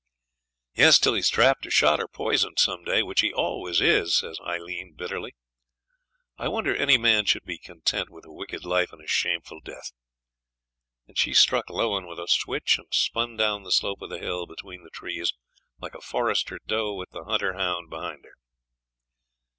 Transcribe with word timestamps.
'Yes, 0.73 0.97
till 0.97 1.13
he's 1.13 1.29
trapped 1.29 1.63
or 1.63 1.69
shot 1.69 1.99
or 1.99 2.07
poisoned 2.07 2.57
some 2.57 2.83
day, 2.83 3.03
which 3.03 3.21
he 3.21 3.31
always 3.31 3.79
is,' 3.79 4.17
said 4.17 4.33
Aileen 4.43 4.95
bitterly. 4.95 5.35
'I 6.39 6.47
wonder 6.47 6.75
any 6.75 6.97
man 6.97 7.25
should 7.25 7.43
be 7.43 7.59
content 7.59 8.09
with 8.09 8.25
a 8.25 8.33
wicked 8.33 8.65
life 8.65 8.91
and 8.91 8.99
a 9.03 9.07
shameful 9.07 9.59
death.' 9.61 9.91
And 11.07 11.19
she 11.19 11.35
struck 11.35 11.69
Lowan 11.69 12.07
with 12.07 12.17
a 12.17 12.25
switch, 12.27 12.79
and 12.79 12.87
spun 12.91 13.35
down 13.37 13.61
the 13.61 13.71
slope 13.71 14.01
of 14.01 14.09
the 14.09 14.17
hill 14.17 14.47
between 14.47 14.83
the 14.83 14.89
trees 14.89 15.33
like 15.79 15.93
a 15.93 16.01
forester 16.01 16.57
doe 16.65 16.95
with 16.95 17.11
the 17.11 17.25
hunter 17.25 17.53
hound 17.53 17.91
behind 17.91 18.25
her. 18.25 18.33